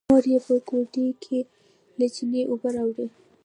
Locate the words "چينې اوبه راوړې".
2.15-3.07